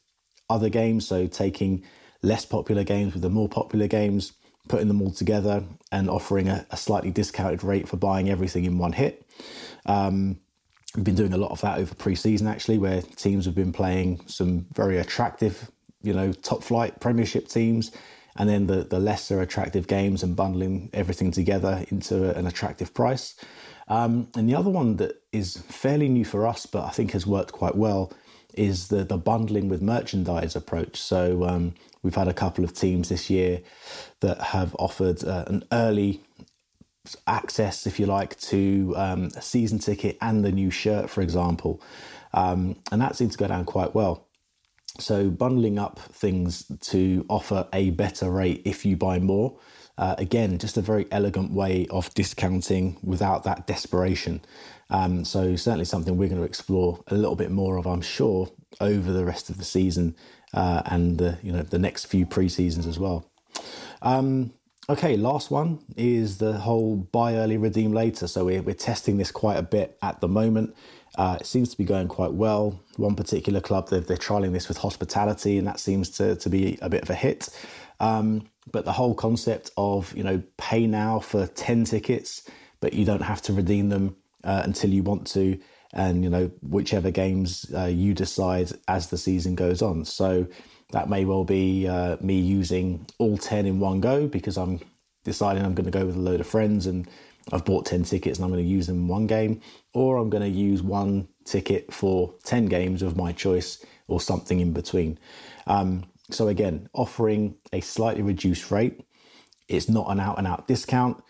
other 0.49 0.69
games. 0.69 1.07
So 1.07 1.27
taking 1.27 1.85
less 2.23 2.45
popular 2.45 2.85
games 2.85 3.13
with 3.13 3.23
the 3.23 3.31
more 3.31 3.49
popular 3.49 3.89
games, 3.89 4.33
putting 4.69 4.89
them 4.89 5.03
all 5.03 5.11
together 5.11 5.65
and 5.91 6.09
offering 6.09 6.49
a, 6.49 6.67
a 6.71 6.77
slightly 6.77 7.11
discounted 7.11 7.65
rate 7.65 7.89
for 7.89 7.97
buying 7.97 8.31
everything 8.31 8.65
in 8.65 8.79
one 8.79 8.93
hit. 8.93 9.27
Um, 9.87 10.39
we've 10.95 11.05
been 11.05 11.15
doing 11.15 11.33
a 11.33 11.39
lot 11.39 11.51
of 11.51 11.61
that 11.63 11.79
over 11.79 11.95
pre-season 11.95 12.47
actually, 12.47 12.79
where 12.79 13.03
teams 13.03 13.45
have 13.45 13.55
been 13.55 13.73
playing 13.73 14.21
some 14.27 14.67
very 14.73 14.99
attractive, 14.99 15.71
you 16.03 16.13
know, 16.13 16.33
top 16.33 16.63
flight 16.63 17.01
Premiership 17.01 17.49
teams 17.49 17.91
and 18.37 18.49
then 18.49 18.67
the, 18.67 18.85
the 18.85 18.99
lesser 18.99 19.41
attractive 19.41 19.87
games 19.87 20.23
and 20.23 20.37
bundling 20.37 20.91
everything 20.93 21.31
together 21.31 21.85
into 21.91 22.37
an 22.37 22.47
attractive 22.47 22.95
price. 22.95 23.35
Um, 23.89 24.29
and 24.35 24.49
the 24.49 24.55
other 24.55 24.71
one 24.71 24.97
that 24.97 25.23
is 25.33 25.59
fairly 25.69 26.09
new 26.09 26.25
for 26.25 26.47
us, 26.47 26.67
but 26.67 26.85
I 26.85 26.91
think 26.91 27.13
has 27.13 27.27
worked 27.27 27.53
quite 27.53 27.77
well, 27.77 28.13
is 28.55 28.89
the, 28.89 29.05
the 29.05 29.17
bundling 29.17 29.69
with 29.69 29.83
merchandise 29.83 30.57
approach. 30.57 30.97
So 30.97 31.45
um, 31.45 31.75
we've 32.03 32.15
had 32.15 32.29
a 32.29 32.35
couple 32.35 32.65
of 32.65 32.75
teams 32.75 33.09
this 33.09 33.29
year 33.31 33.61
that 34.21 34.41
have 34.41 34.75
offered 34.79 35.25
uh, 35.25 35.45
an 35.47 35.65
early 35.73 36.21
access, 37.27 37.87
if 37.87 37.99
you 37.99 38.07
like, 38.07 38.39
to 38.41 38.95
um, 38.97 39.31
a 39.37 39.43
season 39.43 39.79
ticket 39.79 40.17
and 40.21 40.45
the 40.45 40.53
new 40.53 40.71
shirt, 40.71 41.11
for 41.11 41.21
example. 41.21 41.83
Um, 42.35 42.77
and 42.91 43.01
that 43.01 43.17
seemed 43.17 43.33
to 43.33 43.39
go 43.39 43.49
down 43.49 43.65
quite 43.65 43.95
well. 43.95 44.27
So, 44.99 45.31
bundling 45.31 45.79
up 45.79 45.99
things 45.99 46.65
to 46.81 47.25
offer 47.29 47.67
a 47.73 47.91
better 47.91 48.31
rate 48.31 48.63
if 48.65 48.85
you 48.85 48.97
buy 48.97 49.19
more. 49.19 49.59
Uh, 49.99 50.15
again, 50.19 50.59
just 50.59 50.77
a 50.77 50.83
very 50.83 51.07
elegant 51.11 51.53
way 51.53 51.87
of 51.91 52.13
discounting 52.15 52.99
without 53.03 53.45
that 53.45 53.67
desperation. 53.67 54.43
Um, 54.91 55.25
so, 55.25 55.57
certainly 55.57 55.87
something 55.87 56.17
we're 56.17 56.29
going 56.29 56.41
to 56.41 56.47
explore 56.47 57.03
a 57.09 57.15
little 57.15 57.37
bit 57.37 57.51
more 57.51 57.79
of, 57.79 57.87
I'm 57.87 58.03
sure, 58.03 58.51
over 58.81 59.13
the 59.13 59.25
rest 59.25 59.49
of 59.49 59.59
the 59.59 59.65
season 59.65 60.15
uh, 60.55 60.83
and 60.87 61.19
the 61.19 61.39
you 61.43 61.53
know 61.53 61.63
the 61.63 61.79
next 61.79 62.07
few 62.07 62.27
pre 62.27 62.49
seasons 62.49 62.87
as 62.87 62.99
well. 62.99 63.31
Um, 64.03 64.53
okay, 64.89 65.17
last 65.17 65.51
one 65.51 65.81
is 65.97 66.39
the 66.39 66.55
whole 66.55 66.97
buy 66.97 67.35
early, 67.35 67.57
redeem 67.57 67.93
later. 67.93 68.27
So 68.27 68.45
we're, 68.45 68.63
we're 68.63 68.75
testing 68.75 69.17
this 69.17 69.31
quite 69.31 69.57
a 69.57 69.63
bit 69.63 69.97
at 70.03 70.21
the 70.21 70.29
moment. 70.29 70.75
Uh, 71.17 71.37
it 71.41 71.47
seems 71.47 71.69
to 71.71 71.79
be 71.79 71.85
going 71.85 72.09
quite 72.09 72.33
well. 72.33 72.81
One 72.97 73.15
particular 73.15 73.61
club, 73.61 73.89
they're, 73.91 74.01
they're 74.01 74.17
trialing 74.17 74.53
this 74.53 74.69
with 74.69 74.79
hospitality, 74.79 75.59
and 75.59 75.67
that 75.67 75.79
seems 75.79 76.09
to, 76.11 76.37
to 76.37 76.49
be 76.49 76.79
a 76.81 76.89
bit 76.89 77.03
of 77.03 77.11
a 77.11 77.15
hit. 77.15 77.49
Um, 78.01 78.49
but 78.71 78.85
the 78.85 78.93
whole 78.93 79.15
concept 79.15 79.71
of, 79.77 80.17
you 80.17 80.23
know, 80.23 80.43
pay 80.57 80.87
now 80.87 81.19
for 81.19 81.47
10 81.47 81.85
tickets, 81.85 82.49
but 82.81 82.93
you 82.95 83.05
don't 83.05 83.23
have 83.23 83.43
to 83.43 83.53
redeem 83.53 83.91
them 83.91 84.17
uh, 84.45 84.63
until 84.65 84.91
you 84.91 85.03
want 85.03 85.27
to, 85.29 85.59
and, 85.93 86.25
you 86.25 86.31
know, 86.31 86.51
whichever 86.63 87.11
games 87.11 87.67
uh, 87.77 87.85
you 87.85 88.15
decide 88.15 88.71
as 88.89 89.09
the 89.09 89.19
season 89.19 89.55
goes 89.55 89.83
on. 89.83 90.05
So 90.05 90.47
that 90.93 91.09
may 91.09 91.25
well 91.25 91.45
be 91.45 91.87
uh, 91.87 92.17
me 92.21 92.39
using 92.39 93.07
all 93.19 93.37
10 93.37 93.67
in 93.67 93.81
one 93.81 94.01
go 94.01 94.27
because 94.27 94.57
I'm 94.57 94.81
deciding 95.25 95.65
I'm 95.65 95.75
going 95.75 95.91
to 95.91 95.97
go 95.97 96.07
with 96.07 96.17
a 96.17 96.21
load 96.21 96.41
of 96.41 96.47
friends 96.47 96.87
and 96.87 97.09
I've 97.51 97.65
bought 97.65 97.87
10 97.87 98.05
tickets 98.05 98.39
and 98.39 98.45
I'm 98.45 98.53
going 98.53 98.63
to 98.63 98.69
use 98.69 98.87
them 98.87 98.97
in 98.97 99.09
one 99.09 99.27
game, 99.27 99.61
or 99.95 100.17
I'm 100.17 100.31
going 100.31 100.43
to 100.43 100.59
use 100.59 100.83
one 100.83 101.29
ticket 101.45 101.93
for 101.93 102.35
10 102.45 102.67
games 102.67 103.03
of 103.03 103.17
my 103.17 103.33
choice 103.33 103.85
or 104.07 104.21
something 104.21 104.61
in 104.61 104.73
between. 104.73 105.19
Um, 105.67 106.05
so, 106.31 106.49
again, 106.49 106.89
offering 106.93 107.57
a 107.73 107.81
slightly 107.81 108.23
reduced 108.23 108.71
rate. 108.71 109.05
It's 109.69 109.89
not 109.89 110.11
an 110.11 110.21
out 110.21 110.39
and 110.39 110.47
out 110.47 110.69
discount, 110.69 111.23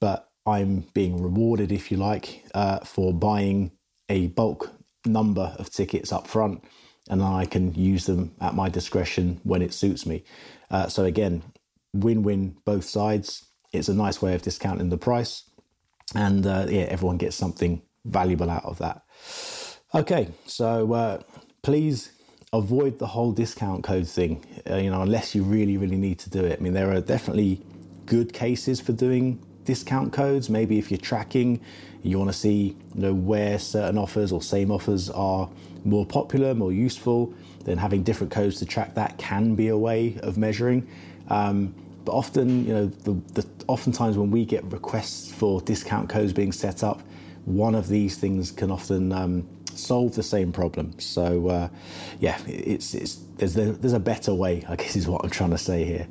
but 0.00 0.28
I'm 0.46 0.86
being 0.94 1.22
rewarded, 1.22 1.70
if 1.70 1.90
you 1.90 1.96
like, 1.96 2.44
uh, 2.54 2.80
for 2.80 3.12
buying 3.12 3.72
a 4.08 4.28
bulk 4.28 4.72
number 5.06 5.54
of 5.58 5.70
tickets 5.70 6.12
up 6.12 6.26
front 6.26 6.64
and 7.08 7.22
I 7.22 7.46
can 7.46 7.74
use 7.74 8.06
them 8.06 8.34
at 8.40 8.54
my 8.54 8.68
discretion 8.68 9.40
when 9.42 9.62
it 9.62 9.72
suits 9.72 10.06
me. 10.06 10.24
Uh, 10.70 10.88
so, 10.88 11.04
again, 11.04 11.42
win 11.92 12.22
win 12.22 12.56
both 12.64 12.84
sides. 12.84 13.46
It's 13.72 13.88
a 13.88 13.94
nice 13.94 14.20
way 14.20 14.34
of 14.34 14.42
discounting 14.42 14.90
the 14.90 14.98
price 14.98 15.44
and 16.14 16.46
uh, 16.46 16.66
yeah, 16.68 16.82
everyone 16.82 17.16
gets 17.16 17.36
something 17.36 17.82
valuable 18.04 18.50
out 18.50 18.64
of 18.64 18.78
that. 18.78 19.02
Okay, 19.94 20.28
so 20.46 20.92
uh, 20.92 21.22
please 21.62 22.12
avoid 22.52 22.98
the 22.98 23.06
whole 23.06 23.32
discount 23.32 23.84
code 23.84 24.06
thing. 24.06 24.44
Uh, 24.68 24.76
you 24.76 24.90
know, 24.90 25.02
unless 25.02 25.34
you 25.34 25.42
really, 25.42 25.76
really 25.76 25.96
need 25.96 26.18
to 26.20 26.30
do 26.30 26.44
it. 26.44 26.58
I 26.58 26.62
mean, 26.62 26.72
there 26.72 26.92
are 26.92 27.00
definitely 27.00 27.60
good 28.06 28.32
cases 28.32 28.80
for 28.80 28.92
doing 28.92 29.40
discount 29.64 30.12
codes. 30.12 30.50
Maybe 30.50 30.78
if 30.78 30.90
you're 30.90 30.98
tracking, 30.98 31.60
you 32.02 32.18
want 32.18 32.30
to 32.30 32.36
see 32.36 32.76
you 32.94 33.00
know 33.00 33.14
where 33.14 33.58
certain 33.58 33.96
offers 33.96 34.32
or 34.32 34.42
same 34.42 34.70
offers 34.70 35.08
are 35.10 35.48
more 35.84 36.06
popular, 36.06 36.54
more 36.54 36.72
useful. 36.72 37.32
Then 37.64 37.78
having 37.78 38.02
different 38.02 38.32
codes 38.32 38.58
to 38.58 38.66
track 38.66 38.94
that 38.96 39.18
can 39.18 39.54
be 39.54 39.68
a 39.68 39.78
way 39.78 40.18
of 40.22 40.36
measuring. 40.36 40.88
Um, 41.28 41.74
but 42.04 42.12
often, 42.12 42.66
you 42.66 42.72
know, 42.72 42.86
the, 42.86 43.12
the, 43.40 43.46
oftentimes 43.68 44.16
when 44.18 44.30
we 44.30 44.44
get 44.44 44.64
requests 44.64 45.32
for 45.32 45.60
discount 45.60 46.08
codes 46.08 46.32
being 46.32 46.52
set 46.52 46.82
up, 46.82 47.02
one 47.44 47.74
of 47.74 47.88
these 47.88 48.16
things 48.16 48.50
can 48.50 48.70
often 48.70 49.12
um, 49.12 49.48
solve 49.74 50.14
the 50.14 50.22
same 50.22 50.52
problem. 50.52 50.98
So, 50.98 51.48
uh, 51.48 51.68
yeah, 52.20 52.38
it's, 52.46 52.94
it's 52.94 53.20
there's 53.36 53.54
there's 53.54 53.92
a 53.92 54.00
better 54.00 54.34
way, 54.34 54.64
I 54.68 54.76
guess, 54.76 54.96
is 54.96 55.08
what 55.08 55.24
I'm 55.24 55.30
trying 55.30 55.50
to 55.50 55.58
say 55.58 55.84
here. 55.84 56.08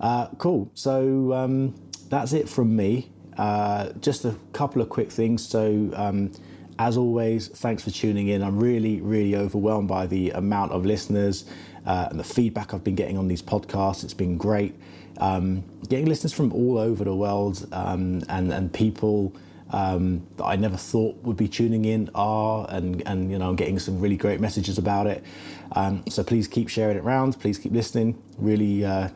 Uh, 0.00 0.28
cool. 0.38 0.70
So 0.74 1.32
um, 1.32 1.74
that's 2.08 2.32
it 2.32 2.48
from 2.48 2.74
me. 2.74 3.10
Uh, 3.36 3.90
just 4.00 4.24
a 4.24 4.36
couple 4.52 4.82
of 4.82 4.88
quick 4.88 5.10
things. 5.10 5.46
So. 5.46 5.90
Um, 5.94 6.32
as 6.78 6.98
always, 6.98 7.48
thanks 7.48 7.82
for 7.82 7.90
tuning 7.90 8.28
in. 8.28 8.42
I'm 8.42 8.58
really, 8.58 9.00
really 9.00 9.34
overwhelmed 9.34 9.88
by 9.88 10.06
the 10.06 10.30
amount 10.32 10.72
of 10.72 10.84
listeners 10.84 11.46
uh, 11.86 12.08
and 12.10 12.20
the 12.20 12.24
feedback 12.24 12.74
I've 12.74 12.84
been 12.84 12.94
getting 12.94 13.16
on 13.16 13.28
these 13.28 13.40
podcasts. 13.40 14.04
It's 14.04 14.12
been 14.12 14.36
great 14.36 14.74
um, 15.18 15.64
getting 15.88 16.06
listeners 16.06 16.32
from 16.32 16.52
all 16.52 16.78
over 16.78 17.04
the 17.04 17.14
world 17.14 17.66
um, 17.72 18.22
and 18.28 18.52
and 18.52 18.72
people 18.72 19.32
um, 19.70 20.26
that 20.36 20.44
I 20.44 20.56
never 20.56 20.76
thought 20.76 21.16
would 21.22 21.36
be 21.36 21.48
tuning 21.48 21.84
in 21.84 22.10
are, 22.14 22.66
and 22.68 23.02
and 23.06 23.30
you 23.30 23.38
know 23.38 23.48
I'm 23.48 23.56
getting 23.56 23.78
some 23.78 24.00
really 24.00 24.16
great 24.16 24.40
messages 24.40 24.78
about 24.78 25.06
it. 25.06 25.24
Um, 25.72 26.04
so 26.08 26.22
please 26.22 26.46
keep 26.46 26.68
sharing 26.68 26.96
it 26.96 27.00
around. 27.00 27.38
Please 27.40 27.58
keep 27.58 27.72
listening. 27.72 28.20
Really. 28.38 28.84
Uh, 28.84 29.08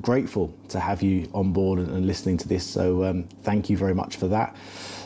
grateful 0.00 0.54
to 0.68 0.78
have 0.78 1.02
you 1.02 1.28
on 1.34 1.52
board 1.52 1.80
and, 1.80 1.90
and 1.90 2.06
listening 2.06 2.36
to 2.36 2.46
this 2.46 2.64
so 2.64 3.02
um, 3.02 3.24
thank 3.42 3.68
you 3.68 3.76
very 3.76 3.92
much 3.92 4.14
for 4.14 4.28
that 4.28 4.54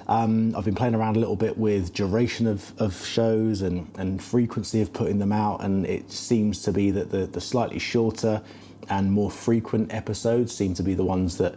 um, 0.08 0.54
I've 0.56 0.64
been 0.64 0.74
playing 0.74 0.94
around 0.94 1.16
a 1.16 1.20
little 1.20 1.36
bit 1.36 1.56
with 1.56 1.92
duration 1.92 2.46
of, 2.46 2.72
of 2.80 3.04
shows 3.04 3.62
and, 3.62 3.90
and 3.96 4.22
frequency 4.22 4.82
of 4.82 4.92
putting 4.92 5.18
them 5.18 5.32
out, 5.32 5.62
and 5.62 5.86
it 5.86 6.10
seems 6.10 6.62
to 6.62 6.72
be 6.72 6.90
that 6.90 7.10
the, 7.10 7.26
the 7.26 7.40
slightly 7.40 7.78
shorter 7.78 8.42
and 8.88 9.10
more 9.10 9.30
frequent 9.30 9.92
episodes 9.92 10.54
seem 10.54 10.74
to 10.74 10.82
be 10.82 10.94
the 10.94 11.04
ones 11.04 11.38
that 11.38 11.56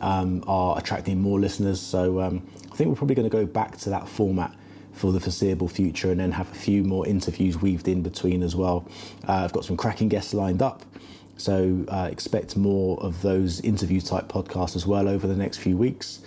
um, 0.00 0.44
are 0.46 0.78
attracting 0.78 1.20
more 1.20 1.40
listeners. 1.40 1.80
So 1.80 2.20
um, 2.20 2.46
I 2.72 2.76
think 2.76 2.90
we're 2.90 2.96
probably 2.96 3.14
going 3.14 3.28
to 3.28 3.36
go 3.36 3.46
back 3.46 3.76
to 3.78 3.90
that 3.90 4.08
format 4.08 4.54
for 4.92 5.12
the 5.12 5.20
foreseeable 5.20 5.68
future 5.68 6.10
and 6.10 6.18
then 6.18 6.32
have 6.32 6.50
a 6.50 6.54
few 6.54 6.82
more 6.82 7.06
interviews 7.06 7.60
weaved 7.60 7.86
in 7.86 8.02
between 8.02 8.42
as 8.42 8.56
well. 8.56 8.88
Uh, 9.28 9.44
I've 9.44 9.52
got 9.52 9.64
some 9.64 9.76
cracking 9.76 10.08
guests 10.08 10.32
lined 10.32 10.62
up. 10.62 10.82
So 11.36 11.84
uh, 11.88 12.08
expect 12.10 12.56
more 12.56 12.98
of 13.02 13.20
those 13.20 13.60
interview 13.60 14.00
type 14.00 14.28
podcasts 14.28 14.74
as 14.74 14.86
well 14.86 15.06
over 15.06 15.26
the 15.26 15.36
next 15.36 15.58
few 15.58 15.76
weeks. 15.76 16.20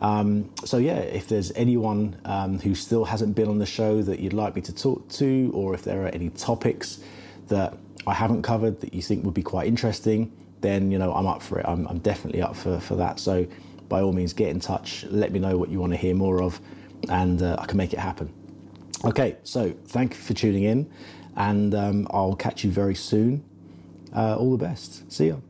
Um, 0.00 0.50
so 0.64 0.76
yeah, 0.78 0.98
if 0.98 1.28
there's 1.28 1.52
anyone 1.52 2.16
um, 2.24 2.58
who 2.58 2.74
still 2.74 3.04
hasn't 3.04 3.36
been 3.36 3.48
on 3.48 3.58
the 3.58 3.66
show 3.66 4.02
that 4.02 4.18
you'd 4.18 4.32
like 4.32 4.56
me 4.56 4.62
to 4.62 4.74
talk 4.74 5.08
to, 5.10 5.50
or 5.54 5.72
if 5.74 5.82
there 5.84 6.02
are 6.04 6.08
any 6.08 6.30
topics 6.30 7.00
that 7.48 7.76
I 8.06 8.14
haven't 8.14 8.42
covered 8.42 8.80
that 8.80 8.94
you 8.94 9.02
think 9.02 9.24
would 9.24 9.34
be 9.34 9.42
quite 9.42 9.66
interesting, 9.66 10.32
then 10.60 10.90
you 10.90 10.98
know 10.98 11.12
I'm 11.12 11.26
up 11.26 11.42
for 11.42 11.58
it. 11.58 11.66
I'm, 11.66 11.86
I'm 11.88 11.98
definitely 11.98 12.42
up 12.42 12.56
for, 12.56 12.78
for 12.80 12.96
that. 12.96 13.18
So 13.20 13.46
by 13.88 14.00
all 14.00 14.12
means, 14.12 14.32
get 14.32 14.48
in 14.48 14.60
touch. 14.60 15.04
Let 15.10 15.32
me 15.32 15.38
know 15.38 15.56
what 15.56 15.68
you 15.68 15.80
want 15.80 15.92
to 15.92 15.96
hear 15.96 16.14
more 16.14 16.42
of, 16.42 16.60
and 17.08 17.42
uh, 17.42 17.56
I 17.58 17.66
can 17.66 17.76
make 17.76 17.92
it 17.92 17.98
happen. 17.98 18.32
Okay, 19.04 19.36
so 19.42 19.74
thank 19.86 20.14
you 20.14 20.20
for 20.20 20.34
tuning 20.34 20.64
in, 20.64 20.90
and 21.36 21.74
um, 21.74 22.06
I'll 22.10 22.36
catch 22.36 22.64
you 22.64 22.70
very 22.70 22.94
soon. 22.94 23.44
Uh, 24.14 24.36
all 24.36 24.56
the 24.56 24.64
best. 24.64 25.10
See 25.12 25.26
you. 25.26 25.42